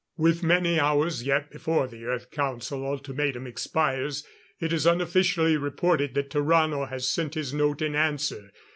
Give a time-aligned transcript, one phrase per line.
[0.19, 4.25] _"With many hours yet before the Earth Council Ultimatum expires,
[4.59, 8.51] it is unofficially reported that Tarrano has sent his note in answer.